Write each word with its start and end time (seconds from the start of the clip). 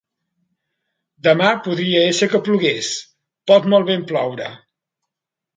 Demà 1.27 1.49
podria 1.67 2.01
ésser 2.13 2.29
que 2.33 2.41
plogués, 2.49 2.91
pot 3.53 3.71
molt 3.75 3.89
ben 3.93 4.11
ploure. 4.15 4.53